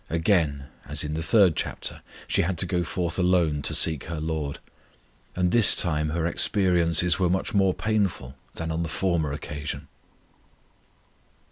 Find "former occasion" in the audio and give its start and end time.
8.89-9.87